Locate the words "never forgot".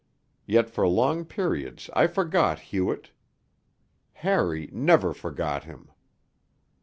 4.73-5.65